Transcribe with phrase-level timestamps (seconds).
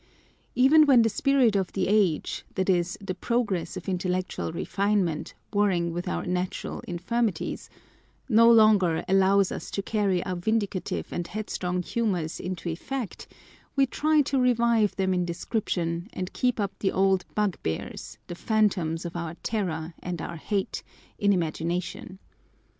[0.55, 5.93] Even when the spirit of the age (that is, the progress of intellectual refinement, warring
[5.93, 7.69] with our natural in firmities)
[8.27, 13.27] no longer allows us to carry our vindictive and headstrong humours into effect,
[13.75, 19.05] we try to revive them in description, and keep up the old bugbears, the phantoms
[19.05, 20.81] of our terror and our hate,
[21.19, 22.17] in imagination.